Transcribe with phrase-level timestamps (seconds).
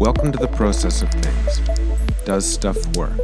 [0.00, 1.60] Welcome to the process of things.
[2.24, 3.20] Does stuff work?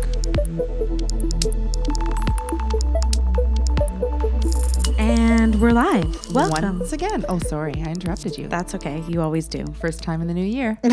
[4.98, 6.34] And we're live.
[6.34, 6.80] Welcome.
[6.80, 7.24] Once again.
[7.30, 8.46] Oh, sorry, I interrupted you.
[8.48, 9.02] That's okay.
[9.08, 9.64] You always do.
[9.80, 10.78] First time in the new year.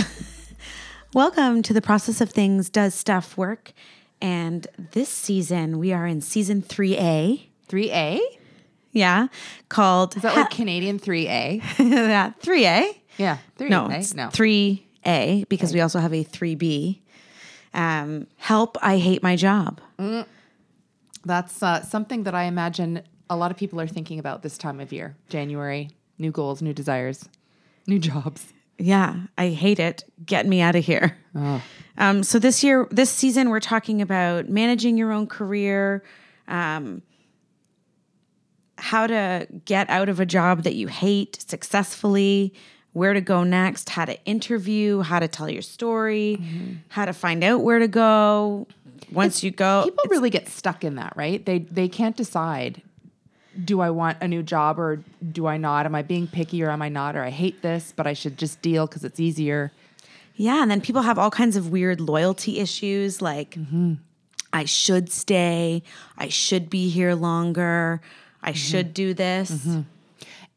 [1.14, 2.70] Welcome to the process of things.
[2.70, 3.74] Does stuff work?
[4.22, 7.48] And this season, we are in season 3A.
[7.68, 8.22] 3A?
[8.94, 9.28] Yeah.
[9.68, 10.16] Called.
[10.16, 11.62] Is that like Canadian 3A?
[11.78, 13.00] yeah, 3A.
[13.18, 13.40] Yeah.
[13.60, 13.70] 3A.
[13.70, 14.30] No, no.
[14.30, 15.78] 3 a because right.
[15.78, 17.00] we also have a 3B.
[17.74, 19.82] Um, help, I hate my job.
[19.98, 20.26] Mm.
[21.26, 24.80] That's uh, something that I imagine a lot of people are thinking about this time
[24.80, 27.28] of year January, new goals, new desires,
[27.88, 28.54] new jobs.
[28.78, 30.04] Yeah, I hate it.
[30.26, 31.18] Get me out of here.
[31.36, 31.62] Oh.
[31.98, 36.04] Um, so, this year, this season, we're talking about managing your own career,
[36.48, 37.04] um,
[38.78, 42.54] how to get out of a job that you hate successfully,
[42.94, 46.74] where to go next, how to interview, how to tell your story, mm-hmm.
[46.90, 48.68] how to find out where to go.
[49.12, 51.46] Once you go, People really get stuck in that, right?
[51.46, 52.82] They they can't decide
[53.64, 55.86] do I want a new job or do I not?
[55.86, 57.16] Am I being picky or am I not?
[57.16, 59.72] Or I hate this, but I should just deal because it's easier.
[60.36, 63.96] Yeah, and then people have all kinds of weird loyalty issues like mm-hmm.
[64.52, 65.84] I should stay,
[66.18, 68.02] I should be here longer,
[68.42, 68.56] I mm-hmm.
[68.56, 69.68] should do this.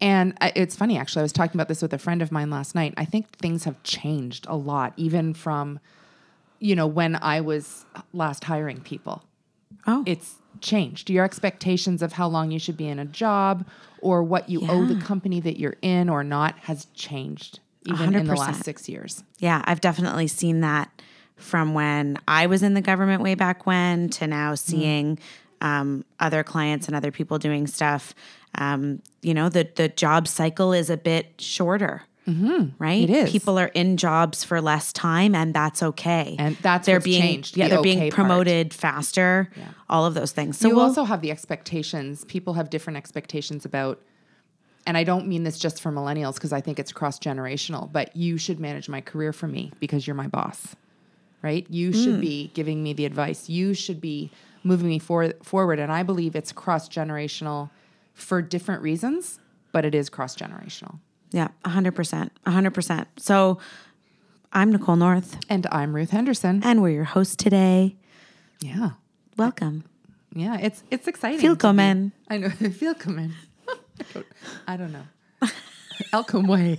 [0.00, 1.20] And it's funny, actually.
[1.20, 2.92] I was talking about this with a friend of mine last night.
[2.96, 5.80] I think things have changed a lot, even from,
[6.58, 9.24] you know, when I was last hiring people.
[9.86, 10.02] Oh.
[10.06, 11.08] It's changed.
[11.08, 13.66] Your expectations of how long you should be in a job
[14.00, 18.26] or what you owe the company that you're in or not has changed, even in
[18.26, 19.24] the last six years.
[19.38, 20.90] Yeah, I've definitely seen that
[21.36, 25.18] from when I was in the government way back when to now seeing
[25.60, 28.14] um, other clients and other people doing stuff.
[28.56, 32.02] Um, you know, the the job cycle is a bit shorter.
[32.78, 33.30] Right, It is.
[33.30, 36.34] People are in jobs for less time, and that's okay.
[36.40, 38.14] And that's they're being changed, yeah, the they're being okay part.
[38.14, 39.48] promoted faster.
[39.88, 40.58] All of those things.
[40.58, 42.24] So you we'll, also have the expectations.
[42.24, 44.02] People have different expectations about,
[44.88, 48.16] and I don't mean this just for millennials because I think it's cross generational, but
[48.16, 50.74] you should manage my career for me because you're my boss,
[51.42, 51.64] right?
[51.70, 52.02] You Hmm.
[52.02, 53.48] should be giving me the advice.
[53.48, 54.32] You should be
[54.64, 55.78] moving me for, forward.
[55.78, 57.70] And I believe it's cross generational
[58.16, 59.38] for different reasons,
[59.72, 60.98] but it is cross generational.
[61.30, 63.06] yeah, hundred percent, hundred percent.
[63.18, 63.58] So
[64.52, 66.62] I'm Nicole North, And I'm Ruth Henderson.
[66.64, 67.96] and we're your hosts today.
[68.60, 68.90] Yeah.
[69.36, 69.84] Welcome.
[70.34, 71.38] Yeah, it's it's exciting.
[71.40, 72.12] Feel to be- coming.
[72.28, 72.48] I know.
[72.80, 73.32] Feel coming.
[73.68, 74.26] I don't,
[74.68, 75.04] I don't know.
[76.12, 76.78] Elcom way.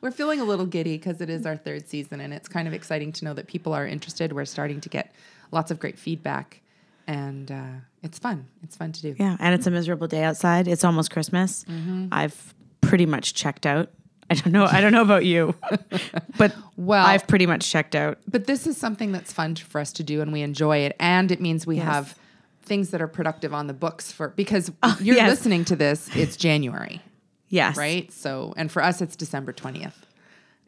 [0.00, 2.74] We're feeling a little giddy because it is our third season, and it's kind of
[2.74, 4.32] exciting to know that people are interested.
[4.32, 5.14] We're starting to get
[5.52, 6.60] lots of great feedback,
[7.06, 7.64] and uh,
[8.02, 8.46] it's fun.
[8.62, 9.14] It's fun to do.
[9.18, 10.68] Yeah, and it's a miserable day outside.
[10.68, 11.64] It's almost Christmas.
[11.64, 12.08] Mm-hmm.
[12.12, 13.90] I've pretty much checked out.
[14.30, 14.64] I don't know.
[14.64, 15.54] I don't know about you,
[16.38, 18.18] but Well- I've pretty much checked out.
[18.26, 21.30] But this is something that's fun for us to do, and we enjoy it, and
[21.30, 21.84] it means we Yes.
[21.84, 22.18] have
[22.62, 24.70] things that are productive on the books for because
[25.00, 25.28] you're yes.
[25.28, 26.08] listening to this.
[26.16, 27.02] It's January.
[27.48, 28.10] Yes, right?
[28.10, 29.92] So, and for us, it's December 20th.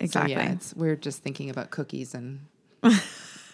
[0.01, 0.35] Exactly.
[0.35, 2.41] So, yeah, it's, we're just thinking about cookies and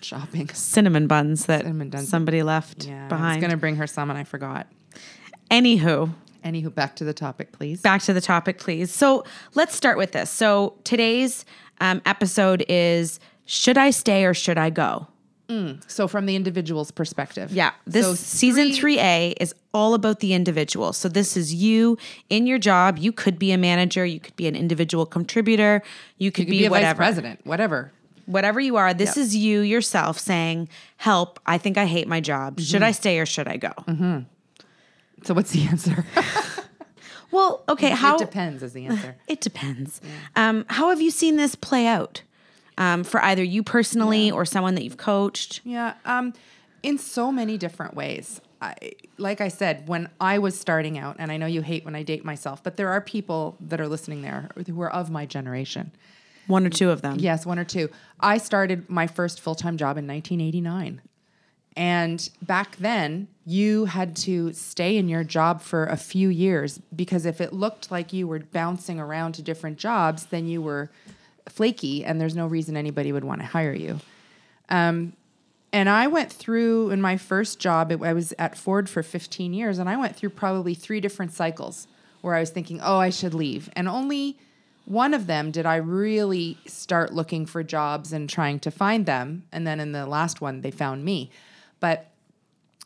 [0.04, 0.48] shopping.
[0.50, 2.08] Cinnamon buns that Cinnamon buns.
[2.08, 4.66] somebody left Yeah, I was going to bring her some and I forgot.
[5.50, 6.12] Anywho,
[6.44, 7.82] Anywho, back to the topic, please.
[7.82, 8.90] back to the topic, please.
[8.90, 9.24] So
[9.54, 10.30] let's start with this.
[10.30, 11.44] So today's
[11.82, 15.06] um, episode is: Should I stay or should I go?
[15.88, 17.50] So, from the individual's perspective.
[17.50, 20.92] Yeah, this So season three- 3A is all about the individual.
[20.92, 22.98] So this is you in your job.
[22.98, 25.82] You could be a manager, you could be an individual contributor,
[26.18, 26.98] you could, You could be, be a whatever.
[26.98, 27.90] vice president, whatever.
[28.26, 29.24] Whatever you are, this Yep.
[29.24, 32.56] is you yourself saying, "Help, I think I hate my job.
[32.56, 32.64] Mm-hmm.
[32.64, 33.72] Should I stay or should I go?"
[35.24, 36.04] So, what's the answer?
[37.32, 39.14] Well, okay, how it depends, is the answer.
[39.28, 40.00] It depends.
[40.34, 42.22] Um, how have you seen this play out
[42.76, 45.60] um, for either you personally or someone that you've coached?
[45.64, 46.32] Yeah, um,
[46.82, 48.40] in so many different ways.
[48.60, 48.74] I,
[49.16, 52.02] like I said, when I was starting out, and I know you hate when I
[52.02, 55.92] date myself, but there are people that are listening there who are of my generation.
[56.50, 57.18] One or two of them.
[57.18, 57.88] Yes, one or two.
[58.18, 61.00] I started my first full time job in 1989.
[61.76, 67.24] And back then, you had to stay in your job for a few years because
[67.24, 70.90] if it looked like you were bouncing around to different jobs, then you were
[71.48, 74.00] flaky and there's no reason anybody would want to hire you.
[74.68, 75.14] Um,
[75.72, 79.52] and I went through in my first job, it, I was at Ford for 15
[79.52, 81.86] years, and I went through probably three different cycles
[82.22, 83.70] where I was thinking, oh, I should leave.
[83.74, 84.36] And only
[84.90, 89.44] one of them did I really start looking for jobs and trying to find them.
[89.52, 91.30] And then in the last one, they found me.
[91.78, 92.08] But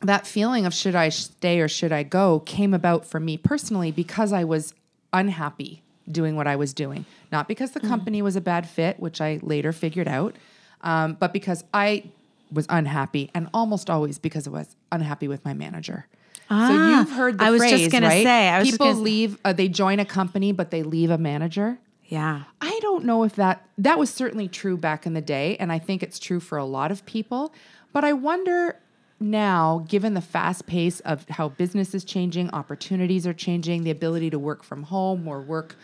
[0.02, 3.90] that feeling of should I stay or should I go came about for me personally
[3.90, 4.74] because I was
[5.14, 7.06] unhappy doing what I was doing.
[7.32, 10.36] Not because the company was a bad fit, which I later figured out,
[10.82, 12.04] um, but because I
[12.52, 16.06] was unhappy, and almost always because I was unhappy with my manager.
[16.36, 18.22] so Ah, you've heard the I was just phrase, gonna right?
[18.22, 21.16] say, I was People gonna- leave, uh, they join a company, but they leave a
[21.16, 21.78] manager.
[22.06, 22.44] Yeah.
[22.60, 25.78] I don't know if that that was certainly true back in the day, and I
[25.78, 27.54] think it's true for a lot of people.
[27.92, 28.78] But I wonder
[29.20, 34.30] now, given the fast pace of how business is changing, opportunities are changing, the ability
[34.30, 35.76] to work from home or work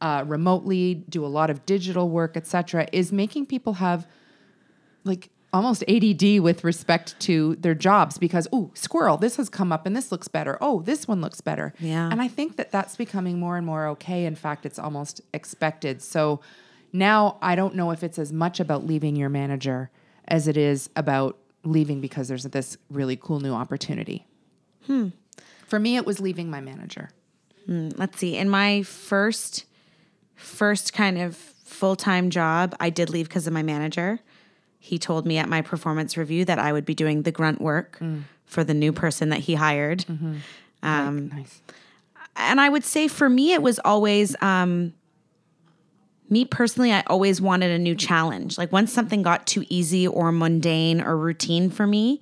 [0.00, 4.06] uh, remotely, do a lot of digital work, etc., is making people have
[5.02, 9.86] like almost ADD with respect to their jobs because oh squirrel this has come up
[9.86, 10.58] and this looks better.
[10.60, 11.72] Oh this one looks better.
[11.78, 12.10] Yeah.
[12.10, 14.26] and I think that that's becoming more and more okay.
[14.26, 16.02] In fact it's almost expected.
[16.02, 16.40] So
[16.92, 19.90] now I don't know if it's as much about leaving your manager
[20.26, 24.26] as it is about leaving because there's this really cool new opportunity.
[24.86, 25.08] Hmm.
[25.68, 27.10] For me it was leaving my manager.
[27.66, 27.90] Hmm.
[27.96, 28.36] Let's see.
[28.36, 29.66] In my first
[30.34, 34.20] first kind of full-time job i did leave because of my manager
[34.84, 37.98] he told me at my performance review that i would be doing the grunt work
[38.44, 40.04] for the new person that he hired.
[40.82, 41.62] Um, nice.
[42.36, 44.92] and i would say for me it was always um,
[46.28, 48.58] me personally i always wanted a new challenge.
[48.58, 52.20] Like once something got too easy or mundane or routine for me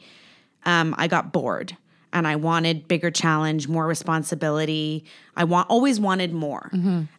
[0.65, 1.77] um, I got bored
[2.13, 5.05] and I wanted bigger challenge, more responsibility.
[5.37, 6.71] I want always wanted more.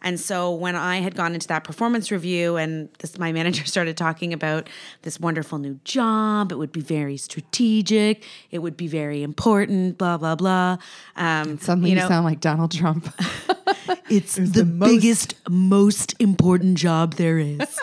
[0.02, 3.98] And so when I had gone into that performance review and this my manager started
[3.98, 4.70] talking about
[5.02, 10.18] this wonderful new job, it would be very strategic, it would be very important, blah
[10.18, 10.78] blah blah.
[11.16, 13.12] Um, suddenly you you, sound like Donald Trump
[14.10, 17.80] it's the, biggest, most important job there is.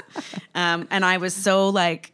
[0.54, 2.12] um, and I was so like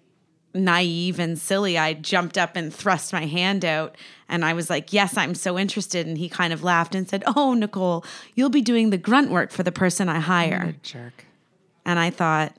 [0.57, 1.79] naive and silly.
[1.79, 3.97] I jumped up and thrust my hand out
[4.29, 6.07] and I was like, Yes, I'm so interested.
[6.07, 8.05] And he kind of laughed and said, Oh, Nicole,
[8.35, 10.75] you'll be doing the grunt work for the person I hire.
[10.83, 11.25] jerk
[11.85, 12.55] And I thought,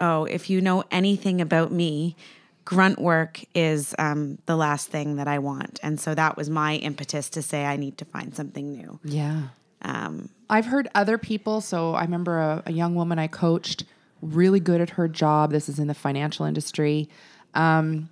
[0.00, 2.16] Oh, if you know anything about me,
[2.64, 5.78] grunt work is um, the last thing that I want.
[5.82, 8.98] And so that was my impetus to say I need to find something new.
[9.04, 9.48] Yeah.
[9.82, 11.60] Um, I've heard other people.
[11.60, 13.84] So I remember a, a young woman I coached,
[14.24, 15.50] really good at her job.
[15.50, 17.08] This is in the financial industry.
[17.54, 18.08] Um,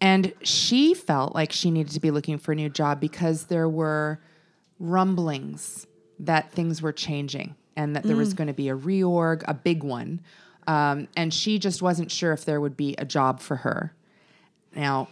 [0.00, 3.68] and she felt like she needed to be looking for a new job because there
[3.68, 4.20] were
[4.78, 5.86] rumblings
[6.18, 9.82] that things were changing and that there was going to be a reorg, a big
[9.82, 10.20] one.
[10.66, 13.92] Um, and she just wasn't sure if there would be a job for her.
[14.74, 15.08] Now,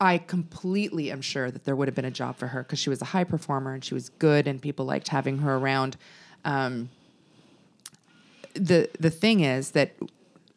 [0.00, 2.90] I completely am sure that there would have been a job for her because she
[2.90, 5.96] was a high performer and she was good and people liked having her around.
[6.44, 6.90] Um,
[8.58, 9.94] the the thing is that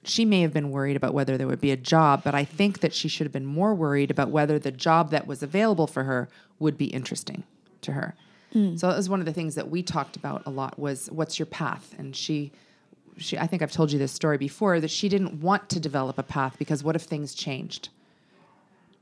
[0.03, 2.79] she may have been worried about whether there would be a job, but I think
[2.79, 6.03] that she should have been more worried about whether the job that was available for
[6.03, 7.43] her would be interesting
[7.81, 8.15] to her.
[8.53, 8.75] Hmm.
[8.77, 11.37] So that was one of the things that we talked about a lot was what's
[11.37, 11.93] your path?
[11.97, 12.51] And she
[13.17, 16.17] she I think I've told you this story before that she didn't want to develop
[16.17, 17.89] a path because what if things changed?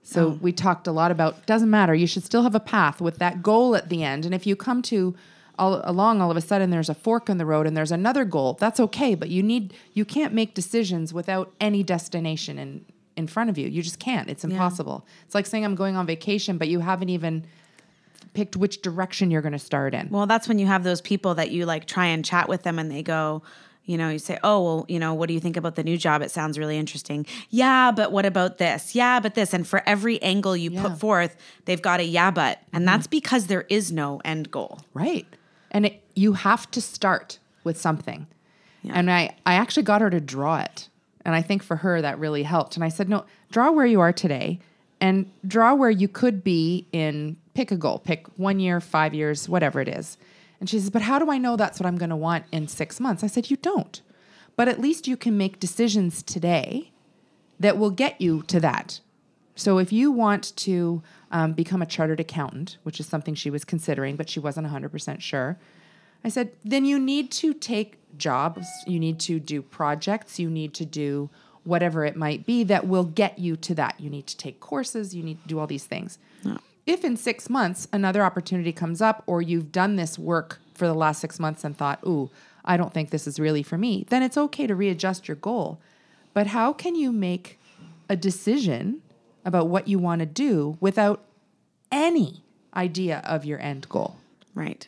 [0.04, 0.40] So oh.
[0.42, 1.94] we talked a lot about doesn't matter.
[1.94, 4.26] You should still have a path with that goal at the end.
[4.26, 5.16] And if you come to
[5.60, 8.26] all along all of a sudden there's a fork in the road and there's another
[8.26, 9.16] goal, that's okay.
[9.16, 13.68] But you need you can't make decisions without any destination in in front of you.
[13.68, 14.30] You just can't.
[14.30, 15.06] It's impossible.
[15.26, 17.46] It's like saying I'm going on vacation, but you haven't even
[18.34, 20.10] picked which direction you're going to start in.
[20.12, 22.78] Well, that's when you have those people that you like try and chat with them
[22.78, 23.42] and they go,
[23.86, 25.98] you know, you say, oh, well, you know, what do you think about the new
[25.98, 26.22] job?
[26.22, 27.26] It sounds really interesting.
[27.50, 28.94] Yeah, but what about this?
[28.94, 29.54] Yeah, but this.
[29.54, 30.82] And for every angle you Yeah.
[30.82, 30.90] Mm-hmm.
[30.90, 32.60] put forth, they've got a yeah, but.
[32.74, 34.82] And that's because there is no end goal.
[34.94, 35.26] Right.
[35.72, 38.28] And it, you have to start with something.
[38.90, 40.88] And I, I actually got her to draw it.
[41.26, 42.76] And I think for her that really helped.
[42.76, 44.60] And I said, no, draw where you are today
[45.02, 49.50] and draw where you could be in pick a goal, pick one year, five years,
[49.50, 50.18] whatever it is.
[50.60, 52.68] And she says, but how do I know that's what I'm going to want in
[52.68, 53.24] six months?
[53.24, 54.02] I said, you don't.
[54.56, 56.92] But at least you can make decisions today
[57.60, 59.02] that will get you to that.
[59.56, 63.66] So if you want to um, become a chartered accountant, which is something she was
[63.66, 65.58] considering, but she wasn't 100% sure,
[66.24, 70.74] I said, then you need to take jobs, you need to do projects, you need
[70.76, 71.30] to do
[71.64, 74.00] whatever it might be that will get you to that.
[74.00, 76.18] You need to take courses, you need to do all these things.
[76.86, 80.94] If in six months another opportunity comes up, or you've done this work for the
[80.94, 82.30] last six months and thought, ooh,
[82.64, 85.80] I don't think this is really for me, then it's okay to readjust your goal.
[86.34, 87.60] But how can you make
[88.10, 89.02] a decision
[89.48, 91.24] about what you want to do without
[91.92, 92.44] any
[92.76, 94.18] idea of your end goal?
[94.54, 94.88] Right.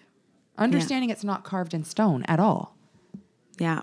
[0.57, 2.75] Understanding it's not carved in stone at all.
[3.57, 3.81] Yeah.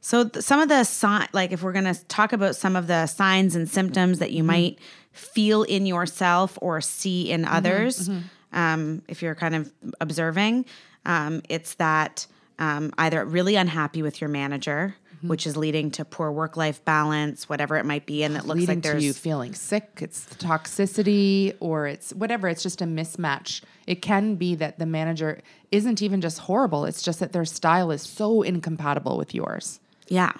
[0.00, 3.06] So th- some of the sign, like if we're gonna talk about some of the
[3.06, 4.78] signs and symptoms that you might
[5.12, 8.08] feel in yourself or see in others,
[8.52, 10.64] um, if you're kind of observing,
[11.04, 12.28] um, it's that
[12.60, 15.28] um, either really unhappy with your manager, Mm-hmm.
[15.30, 18.60] which is leading to poor work life balance, whatever it might be, and it looks
[18.60, 19.98] leading like there's you feeling sick.
[20.00, 22.46] It's toxicity or it's whatever.
[22.46, 23.62] It's just a mismatch.
[23.88, 25.40] It can be that the manager
[25.72, 26.84] isn't even just horrible.
[26.84, 29.80] It's just that their style is so incompatible with yours.
[30.06, 30.32] Yeah.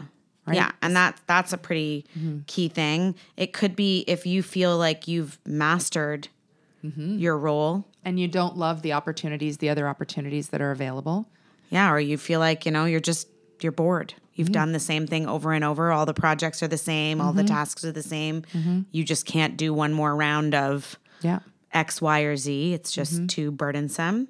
[0.50, 2.06] Yeah, and that that's a pretty
[2.46, 3.16] key thing.
[3.36, 6.28] It could be if you feel like you've mastered
[6.82, 7.84] your role.
[8.04, 11.26] And you don't love the opportunities, the other opportunities that are available.
[11.68, 13.28] Yeah, or you feel like, you know, you're just
[13.60, 14.14] you're bored.
[14.38, 14.52] You've mm-hmm.
[14.52, 15.90] done the same thing over and over.
[15.90, 17.54] All the projects are the same, all the mm-hmm.
[17.54, 18.42] tasks are the same.
[18.54, 18.82] Mm-hmm.
[18.92, 21.40] You just can't do one more round of Yeah.
[21.72, 22.72] X, Y, or Z.
[22.72, 24.28] It's just too burdensome.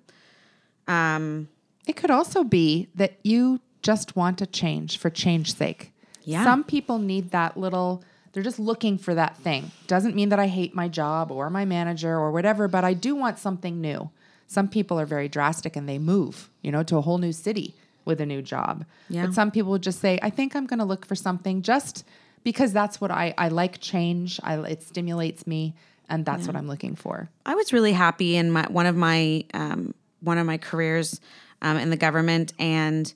[0.89, 1.49] Um,
[1.87, 5.93] it could also be that you just want a change for change's sake.
[6.25, 6.43] Yeah.
[6.43, 9.71] Some people need that little, they're just looking for that thing.
[9.87, 13.15] Doesn't mean that I hate my job or my manager or whatever, but I do
[13.15, 14.11] want something new.
[14.47, 17.75] Some people are very drastic and they move, you know, to a whole new city
[18.09, 18.85] with a new job.
[19.09, 19.27] Yeah.
[19.27, 22.05] But some people would just say, I think I'm going to look for something just
[22.43, 24.41] because that's what I, I like change.
[24.43, 25.75] I, it stimulates me
[26.09, 27.29] and that's what I'm looking for.
[27.47, 31.21] I was really happy in my one of my um, one of my careers
[31.63, 33.13] um, in the government, and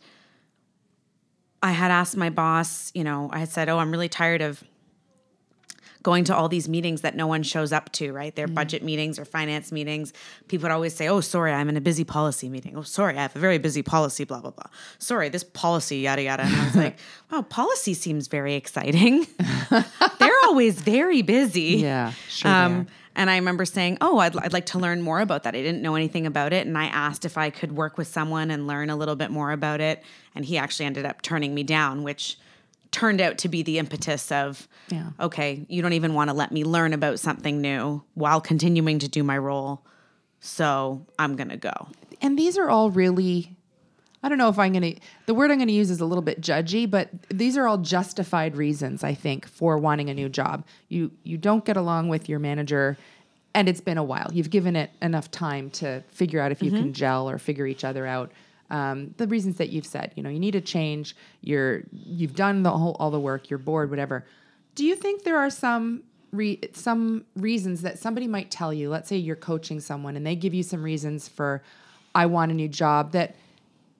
[1.62, 2.92] I had asked my boss.
[2.94, 4.62] You know, I had said, "Oh, I'm really tired of."
[6.02, 8.34] Going to all these meetings that no one shows up to, right?
[8.34, 10.12] They're budget meetings or finance meetings.
[10.48, 12.76] People would always say, Oh, sorry, I'm in a busy policy meeting.
[12.76, 14.66] Oh, sorry, I have a very busy policy, blah, blah, blah.
[14.98, 16.42] Sorry, this policy, yada, yada.
[16.42, 16.98] And I was like,
[17.30, 19.26] Wow, policy seems very exciting.
[20.18, 21.62] They're always very busy.
[21.82, 22.50] Yeah, sure.
[22.50, 25.62] Um, and I remember saying, "Oh, I'd, I'd like to learn more about that." I
[25.62, 28.66] didn't know anything about it, and I asked if I could work with someone and
[28.66, 30.02] learn a little bit more about it.
[30.34, 32.38] And he actually ended up turning me down, which
[32.92, 35.10] turned out to be the impetus of, Yeah.
[35.18, 39.08] "Okay, you don't even want to let me learn about something new while continuing to
[39.08, 39.82] do my role,
[40.40, 41.88] so I'm gonna go."
[42.22, 43.54] and these are all really
[44.22, 46.06] i don't know if i'm going to the word i'm going to use is a
[46.06, 50.28] little bit judgy but these are all justified reasons i think for wanting a new
[50.28, 52.96] job you you don't get along with your manager
[53.54, 56.70] and it's been a while you've given it enough time to figure out if you
[56.70, 56.80] mm-hmm.
[56.80, 58.30] can gel or figure each other out
[58.72, 62.62] um, the reasons that you've said you know you need a change you're you've done
[62.64, 64.24] the whole all the work you're bored whatever
[64.74, 66.02] do you think there are some
[66.32, 70.34] re- some reasons that somebody might tell you let's say you're coaching someone and they
[70.34, 71.62] give you some reasons for
[72.14, 73.36] i want a new job that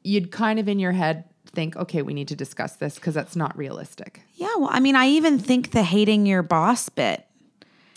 [0.05, 3.37] you'd kind of in your head think okay we need to discuss this because that's
[3.37, 7.27] not realistic Yeah, well, I mean, I even think the hating your boss bit.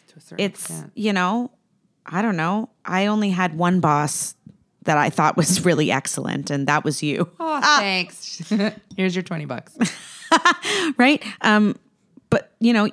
[0.10, 0.92] to a certain It's extent.
[0.96, 1.52] you know,
[2.06, 2.70] I don't know.
[2.84, 4.36] I only had one boss
[4.86, 7.30] that I thought was really excellent, and that was you.
[7.40, 8.42] oh thanks
[8.98, 9.78] here's your 20 bucks
[10.98, 11.24] right?
[11.42, 11.76] Um,
[12.30, 12.90] but you know,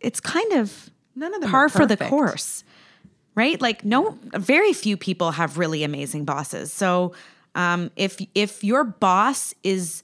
[0.00, 2.64] it's kind of None of them par for the course,
[3.34, 3.60] right?
[3.60, 6.72] Like, no, very few people have really amazing bosses.
[6.72, 7.12] So,
[7.54, 10.02] um, if if your boss is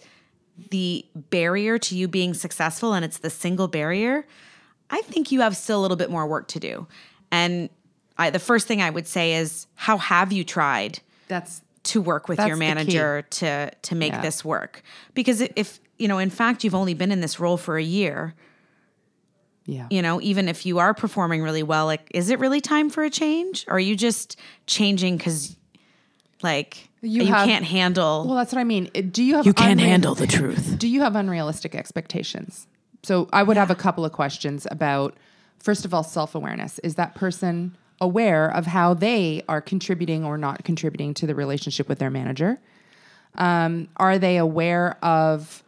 [0.70, 4.26] the barrier to you being successful, and it's the single barrier,
[4.90, 6.86] I think you have still a little bit more work to do.
[7.30, 7.68] And
[8.16, 11.00] I, the first thing I would say is, how have you tried?
[11.28, 14.20] That's to work with your manager to to make Yeah.
[14.22, 14.82] this work.
[15.14, 18.34] Because if you know in fact you've only been in this role for a year
[19.66, 19.86] yeah.
[19.90, 23.04] you know even if you are performing really well like is it really time for
[23.04, 23.64] a change?
[23.68, 25.56] Or are you just changing because
[26.42, 28.84] like You you, have- can't handle well that's what i mean.
[29.10, 30.78] Do you have you can't unreal- handle the truth.
[30.78, 32.66] Do you have unrealistic expectations?
[33.02, 35.16] So I would have a couple of questions about
[35.58, 36.78] first of all self-awareness.
[36.80, 41.88] Is that person aware of how they are contributing or not contributing to the relationship
[41.88, 42.58] with their manager?
[43.36, 45.62] Um, are they aware of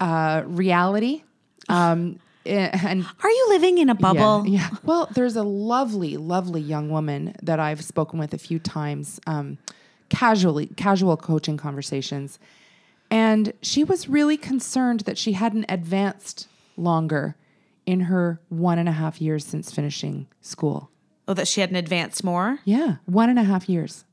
[0.00, 1.22] uh, reality?
[1.68, 4.76] Um, eh, and are you living in a bubble yeah, yeah.
[4.84, 9.58] Well, there's a lovely, lovely young woman that I've spoken with a few times, um,
[10.08, 12.38] casually, casual coaching conversations,
[13.10, 17.36] and she was really concerned that she hadn't advanced longer
[17.86, 20.90] in her one and a half years since finishing school.
[21.28, 24.04] Oh that she hadn't advanced more Yeah, one and a half years.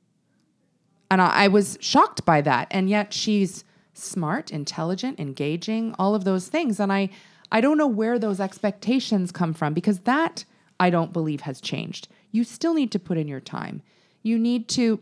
[1.09, 2.67] And I, I was shocked by that.
[2.71, 6.79] And yet she's smart, intelligent, engaging, all of those things.
[6.79, 7.09] And I,
[7.51, 10.45] I don't know where those expectations come from because that
[10.79, 12.07] I don't believe has changed.
[12.31, 13.81] You still need to put in your time.
[14.23, 14.99] You need to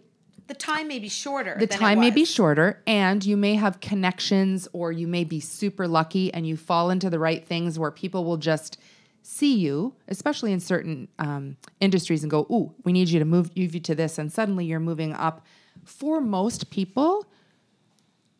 [0.47, 4.67] the time may be shorter the time may be shorter and you may have connections
[4.73, 8.25] or you may be super lucky and you fall into the right things where people
[8.25, 8.77] will just
[9.23, 13.49] see you especially in certain um, industries and go ooh we need you to move
[13.55, 15.45] move you to this and suddenly you're moving up
[15.83, 17.25] for most people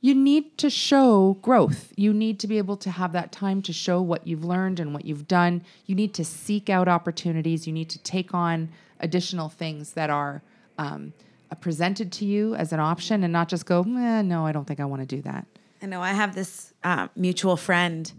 [0.03, 1.93] you need to show growth.
[1.95, 4.93] You need to be able to have that time to show what you've learned and
[4.93, 5.63] what you've done.
[5.85, 7.65] You need to seek out opportunities.
[7.67, 8.67] You need to take on
[8.99, 10.41] additional things that are
[10.77, 11.13] um,
[11.49, 14.65] uh, presented to you as an option and not just go, eh, no, I don't
[14.65, 15.47] think I want to do that.
[15.81, 18.11] I know I have this uh, mutual friend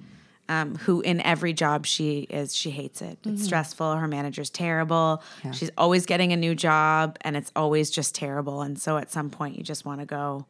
[0.49, 3.19] um, who, in every job she is, she hates it.
[3.25, 3.97] It's stressful.
[3.97, 5.23] Her manager's terrible.
[5.53, 8.63] She's always getting a new job, and it's always just terrible.
[8.63, 10.47] And so, at some point, you just want to go.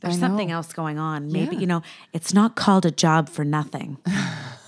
[0.00, 1.30] There's something else going on.
[1.30, 1.60] Maybe Yeah.
[1.60, 3.98] you know, it's not called a job for nothing.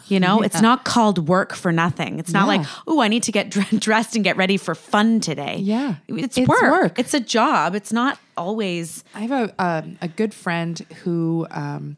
[0.07, 2.19] You know, it's not called work for nothing.
[2.19, 3.49] It's not like, oh, I need to get
[3.81, 5.57] dressed and get ready for fun today.
[5.57, 5.95] Yeah.
[6.09, 6.61] it's, It's work.
[6.61, 6.99] work.
[6.99, 7.75] It's a job.
[7.75, 9.03] It's not always.
[9.15, 11.97] I have a um a good friend who um,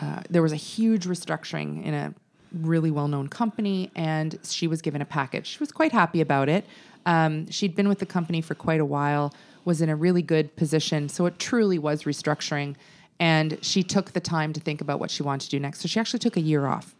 [0.00, 2.14] uh, there was a huge restructuring in a
[2.52, 5.46] really well known company, and she was given a package.
[5.46, 6.64] She was quite happy about it.
[7.06, 9.34] Um, she'd been with the company for quite a while,
[9.64, 12.76] was in a really good position, so it truly was restructuring.
[13.20, 15.80] And she took the time to think about what she wanted to do next.
[15.80, 16.96] So she actually took a year off.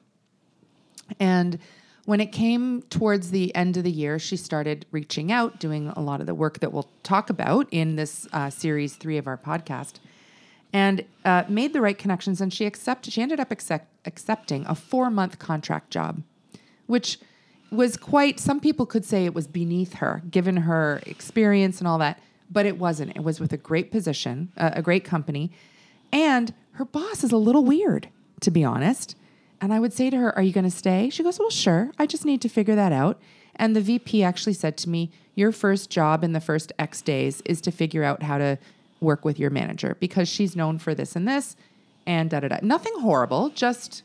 [1.19, 1.59] And
[2.05, 6.01] when it came towards the end of the year, she started reaching out, doing a
[6.01, 9.39] lot of the work that we'll talk about in this uh, series three of our
[9.39, 9.95] podcast,
[10.75, 12.43] and uh, made the right connections.
[12.43, 13.15] And she accepted.
[13.15, 16.23] She ended up accept, accepting a four month contract job,
[16.87, 17.19] which
[17.71, 18.39] was quite.
[18.39, 22.67] Some people could say it was beneath her, given her experience and all that, but
[22.67, 23.17] it wasn't.
[23.17, 25.51] It was with a great position, uh, a great company,
[26.13, 28.09] and her boss is a little weird,
[28.41, 29.17] to be honest.
[29.61, 31.09] And I would say to her, Are you going to stay?
[31.09, 31.93] She goes, Well, sure.
[31.99, 33.21] I just need to figure that out.
[33.57, 37.41] And the VP actually said to me, Your first job in the first X days
[37.45, 38.59] is to figure out how to
[39.05, 41.57] work with your manager because she's known for this and this
[42.07, 42.59] and da da da.
[42.63, 44.03] Nothing horrible, just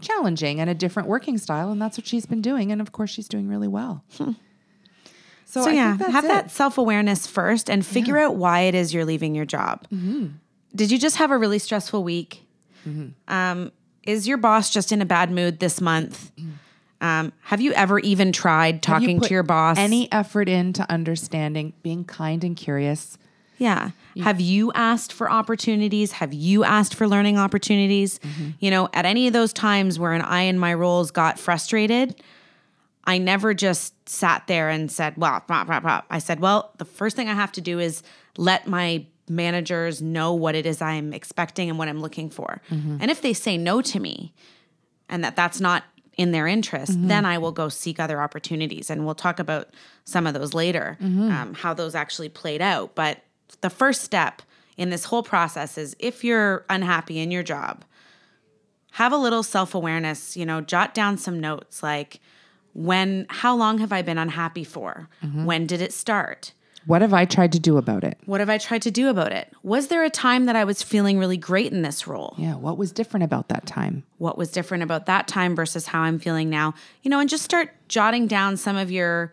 [0.00, 1.70] challenging and a different working style.
[1.70, 2.70] And that's what she's been doing.
[2.72, 4.04] And of course, she's doing really well.
[4.10, 4.34] So,
[5.44, 6.28] So, I yeah, have it.
[6.28, 9.86] that self awareness first and figure out why it is you're leaving your job.
[9.92, 10.26] Mm-hmm.
[10.74, 12.44] Did you just have a really stressful week?
[13.28, 13.72] Um,
[14.04, 16.30] is your boss just in a bad mood this month?
[17.02, 18.92] Um, have you ever even tried Mm-hmm.
[18.92, 19.76] You talking put to your boss?
[19.78, 23.18] Any effort into understanding, being kind and curious.
[23.58, 23.90] Yeah.
[24.22, 26.12] Have you asked for opportunities?
[26.12, 28.18] Have you asked for learning opportunities?
[28.18, 28.50] Mm-hmm.
[28.58, 32.20] You know, at any of those times where an I in my roles got frustrated,
[33.04, 36.02] I never just sat there and said, well, blah, blah, blah.
[36.10, 38.02] I said, well, the first thing I have to do is
[38.36, 42.60] let my managers know what it is I'm expecting and what I'm looking for.
[43.00, 44.32] And if they say no to me
[45.08, 45.84] and that that's not
[46.16, 48.90] in their interest, then I will go seek other opportunities.
[48.90, 49.68] And we'll talk about
[50.04, 52.94] some of those later, um, how those actually played out.
[52.94, 53.22] But
[53.60, 54.42] the first step
[54.76, 57.84] in this whole process is if you're unhappy in your job,
[58.92, 62.20] have a little self awareness, you know, jot down some notes like,
[62.74, 65.08] when, how long have I been unhappy for?
[65.22, 65.44] Mm-hmm.
[65.44, 66.52] When did it start?
[66.86, 68.18] What have I tried to do about it?
[68.24, 69.52] What have I tried to do about it?
[69.62, 72.34] Was there a time that I was feeling really great in this role?
[72.38, 74.04] Yeah, what was different about that time?
[74.16, 76.74] What was different about that time versus how I'm feeling now?
[77.02, 79.32] You know, and just start jotting down some of your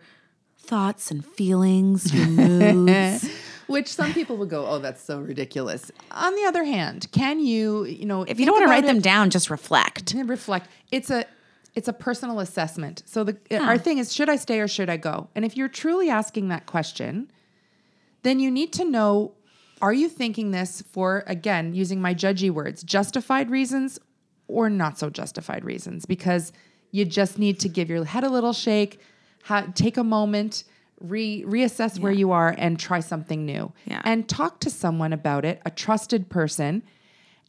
[0.58, 3.30] thoughts and feelings, your moods.
[3.66, 7.84] Which some people would go, "Oh, that's so ridiculous." On the other hand, can you,
[7.84, 10.14] you know, if you don't want to write them down, just reflect.
[10.14, 11.26] reflect, it's a
[11.74, 13.02] it's a personal assessment.
[13.06, 15.28] So the uh, our thing is, should I stay or should I go?
[15.34, 17.30] And if you're truly asking that question,
[18.22, 19.34] then you need to know:
[19.82, 23.98] Are you thinking this for again using my judgy words, justified reasons
[24.48, 26.06] or not so justified reasons?
[26.06, 26.52] Because
[26.92, 29.00] you just need to give your head a little shake,
[29.44, 30.64] ha- take a moment.
[31.00, 33.72] Re- reassess where you are and try something new.
[33.84, 34.00] Yeah.
[34.04, 36.82] and talk to someone about it a trusted person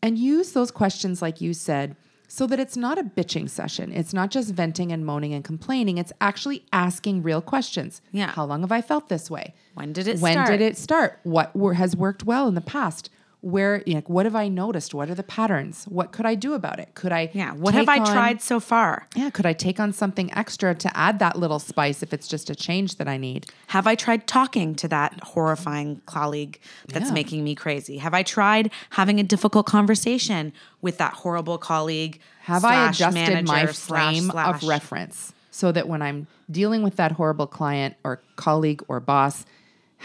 [0.03, 1.95] and use those questions like you said
[2.27, 3.91] so that it's not a bitching session.
[3.93, 5.97] It's not just venting and moaning and complaining.
[5.97, 8.01] It's actually asking real questions.
[8.12, 8.31] Yeah.
[8.31, 9.53] how long have i felt this way?
[9.75, 10.49] When did it when start?
[10.49, 11.19] did it start?
[11.23, 13.10] What has worked well in the past
[13.51, 16.89] where what have i noticed what are the patterns what could i do about it
[16.95, 17.53] could i Yeah.
[17.53, 19.07] What have I on- tried so far?
[19.15, 22.49] yeah could i take on something extra to add that little spice if it's just
[22.49, 26.60] a change that i need Have I tried talking to that horrifying colleague
[26.93, 27.13] that's Yeah.
[27.21, 27.97] making me crazy?
[28.05, 28.65] Have I tried
[28.99, 32.19] having a difficult conversation with that horrible colleague?
[32.51, 33.13] Have I adjusted
[33.45, 36.27] my manager slash frame slash- of reference so that when I'm
[36.60, 39.45] dealing with that horrible client or colleague or boss,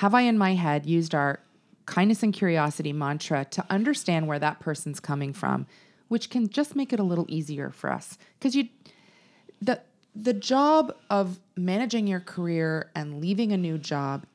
[0.03, 1.39] have I in my head used our
[1.87, 5.67] kindness and curiosity mantra to understand where that person's coming from,
[6.09, 8.19] which can just make it a little easier for us?
[8.39, 8.69] Because you,
[9.61, 9.81] the
[10.15, 14.27] the job of managing your career and leaving a new job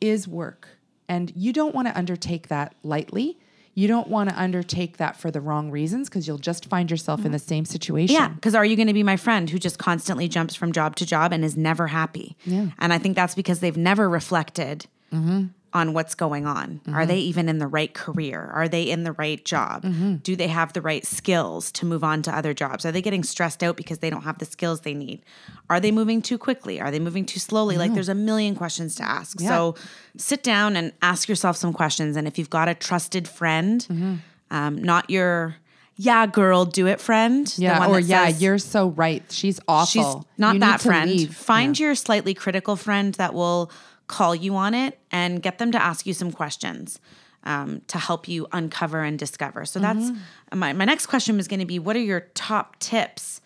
[0.00, 0.68] is work.
[1.08, 3.38] And you don't want to undertake that lightly.
[3.74, 7.24] You don't want to undertake that for the wrong reasons because you'll just find yourself
[7.24, 7.46] in the mm-hmm.
[7.46, 8.16] same situation.
[8.16, 10.96] Yeah, because are you going to be my friend who just constantly jumps from job
[10.96, 12.36] to job and is never happy?
[12.44, 12.68] Yeah.
[12.78, 15.48] And I think that's because they've never reflected mm-hmm.
[15.76, 16.80] On what's going on.
[16.90, 17.28] Are they mm-hmm.
[17.28, 18.50] even in the right career?
[18.54, 19.82] Are they in the right job?
[19.82, 20.14] Mm-hmm.
[20.16, 22.86] Do they have the right skills to move on to other jobs?
[22.86, 25.20] Are they getting stressed out because they don't have the skills they need?
[25.68, 26.80] Are they moving too quickly?
[26.80, 27.76] Are they moving too slowly?
[27.76, 29.38] Like there's a million questions to ask.
[29.38, 29.74] So
[30.16, 32.16] sit down and ask yourself some questions.
[32.16, 34.14] And if you've got a trusted friend, mm-hmm.
[34.50, 35.56] um, not your
[35.98, 39.22] yeah girl do it friend, the Yeah, one or yeah, says- you're so right.
[39.30, 39.86] She's awful.
[39.86, 41.10] She's not You that friend.
[41.10, 41.36] leave.
[41.36, 43.70] Find your slightly critical friend that will
[44.08, 47.00] call you on it and get them to ask you some questions
[47.44, 49.64] um, to help you uncover and discover.
[49.64, 50.58] So that's Mm-hmm.
[50.58, 53.40] my, my next question was going to be what are your top tips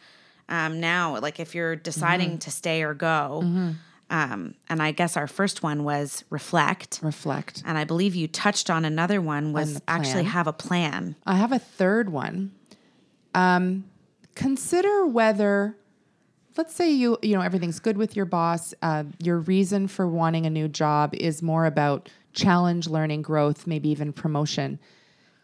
[0.48, 1.18] um, now?
[1.18, 2.38] Like if you're deciding Mm-hmm.
[2.38, 3.42] to stay or go.
[4.12, 6.98] Um, and I guess our first one was reflect.
[7.00, 7.62] reflect.
[7.64, 11.14] And I believe you touched on another one was actually have a plan.
[11.24, 12.50] I have a third one.
[13.36, 13.84] Um,
[14.34, 15.76] consider whether,
[16.56, 18.74] let's say you you know everything's good with your boss.
[18.82, 23.88] Uh, your reason for wanting a new job is more about challenge, learning, growth, maybe
[23.88, 24.78] even promotion.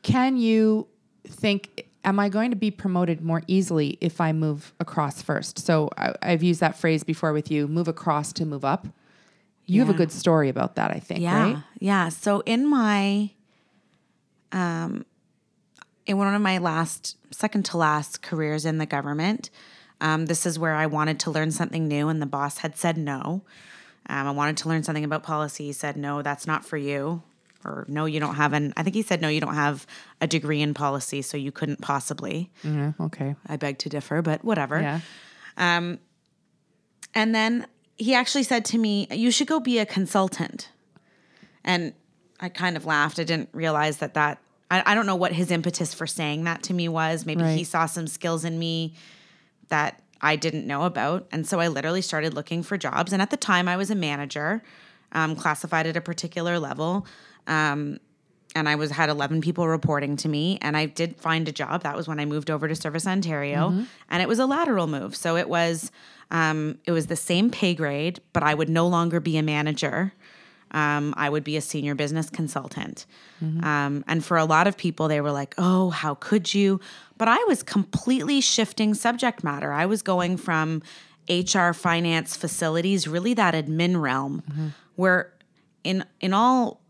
[0.03, 0.87] Can you
[1.27, 1.89] think?
[2.05, 5.59] Am I going to be promoted more easily if I move across first?
[5.59, 8.87] So I, I've used that phrase before with you: move across to move up.
[9.69, 11.21] You have a good story about that, I think.
[11.21, 11.43] Yeah.
[11.43, 11.63] Right?
[11.81, 12.09] Yeah.
[12.11, 13.31] So in my
[14.53, 15.05] um
[16.07, 19.51] in one of my last second to last careers in the government,
[20.01, 22.97] um, this is where I wanted to learn something new and the boss had said
[22.99, 23.43] no.
[24.09, 25.67] Um, I wanted to learn something about policy.
[25.67, 27.23] He said, no, that's not for you.
[27.65, 29.87] Or no, you don't have an I think he said no, you don't have
[30.21, 32.51] a degree in policy, so you couldn't possibly.
[32.63, 32.93] Yeah.
[33.01, 33.35] Okay.
[33.49, 34.81] I beg to differ, but whatever.
[34.81, 35.01] Yeah.
[35.57, 35.99] Um,
[37.15, 40.69] And then he actually said to me, You should go be a consultant.
[41.65, 41.95] And
[42.39, 43.19] I kind of laughed.
[43.19, 44.39] I didn't realize that that,
[44.71, 47.27] I, I don't know what his impetus for saying that to me was.
[47.27, 48.95] Maybe he saw some skills in me
[49.69, 51.27] that I didn't know about.
[51.31, 53.13] And so I literally started looking for jobs.
[53.13, 54.63] And at the time, I was a manager,
[55.13, 57.07] um, classified at a particular level.
[57.47, 58.01] Um,
[58.55, 61.83] and I was had 11 people reporting to me and I did find a job
[61.83, 63.69] that was when I moved over to Service Ontario
[64.09, 65.93] and it was a lateral move so it was
[66.31, 70.15] um, it was the same pay grade but I would no longer be a manager
[70.77, 73.07] um, I would be a senior business consultant
[73.63, 76.81] um, and for a lot of people they were like oh how could you
[77.19, 80.83] but I was completely shifting subject matter I was going from
[81.29, 84.43] HR finance facilities really that admin realm
[84.95, 85.33] where
[85.85, 86.81] in in all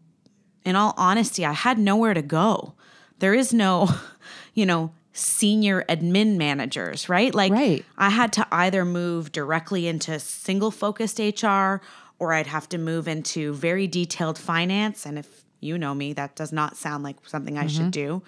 [0.67, 2.75] in all honesty, I had nowhere to go.
[3.21, 3.89] There is no,
[4.55, 7.35] you know, senior admin managers, right?
[7.35, 7.85] Like Right.
[7.97, 11.81] I had to either move directly into single focused HR
[12.19, 15.07] or I'd have to move into very detailed finance.
[15.07, 18.23] And if you know me, that does not sound like something I should do.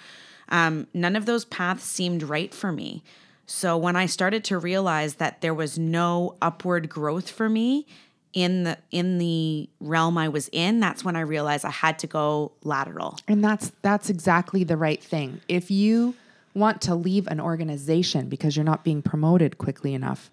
[0.49, 3.03] Um, none of those paths seemed right for me.
[3.47, 7.87] So when I started to realize that there was no upward growth for me
[8.35, 12.07] in the in the realm I was in, that's when I realized I had to
[12.07, 13.19] go lateral.
[13.27, 15.41] And that's that's exactly the right thing.
[15.49, 16.15] If you
[16.55, 20.31] want to leave an organization because you're not being promoted quickly enough,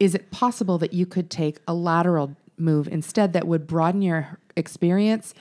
[0.00, 4.38] is it possible that you could take a lateral move instead that would broaden your
[4.56, 5.34] experience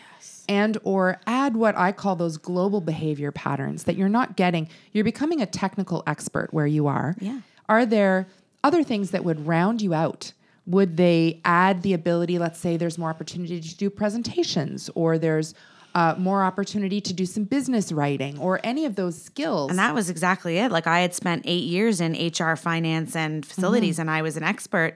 [0.49, 4.69] and or add what I call those global behavior patterns that you're not getting.
[4.93, 7.15] You're becoming a technical expert where you are.
[7.19, 7.41] Yeah.
[7.67, 8.27] Are there
[8.63, 10.31] other things that would round you out?
[10.65, 15.53] Would they add the ability, let's say there's more opportunity to do presentations or there's
[15.95, 19.69] uh, more opportunity to do some business writing or any of those skills?
[19.69, 20.71] And that was exactly it.
[20.71, 24.01] Like I had spent eight years in HR, finance, and facilities, Mm-hmm.
[24.01, 24.95] and I was an expert,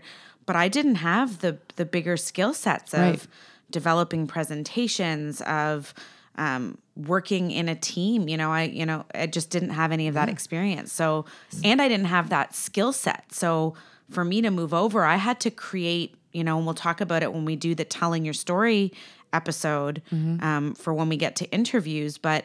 [0.52, 3.28] but I didn't have the the bigger skill sets of Right.
[3.70, 5.94] developing presentations, of
[6.36, 8.28] um, working in a team.
[8.28, 10.92] You know, I you know I just didn't have any of that experience.
[10.92, 11.26] So,
[11.64, 13.34] and I didn't have that skill set.
[13.34, 13.76] So
[14.10, 16.16] for me to move over, I had to create.
[16.34, 18.92] You know, and we'll talk about it when we do the telling your story
[19.34, 20.44] episode Mm-hmm.
[20.44, 22.44] um, for when we get to interviews, but.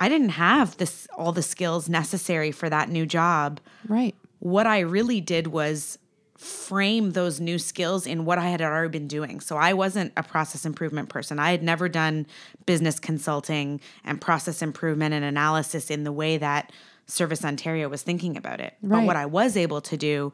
[0.00, 3.60] I didn't have this all the skills necessary for that new job.
[3.88, 4.14] right.
[4.40, 5.98] What I really did was
[6.36, 9.40] frame those new skills in what I had already been doing.
[9.40, 11.38] So I wasn't a process improvement person.
[11.38, 12.26] I had never done
[12.66, 16.72] business consulting and process improvement and analysis in the way that
[17.06, 18.74] Service Ontario was thinking about it.
[18.82, 20.32] But what I was able to do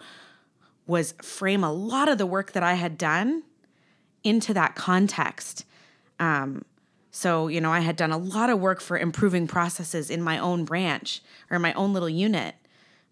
[0.87, 3.43] was frame a lot of the work that I had done
[4.25, 5.65] into that context.
[6.19, 6.65] Um,
[7.11, 10.39] so, you know, I had done a lot of work for improving processes in my
[10.39, 12.55] own branch or my own little unit,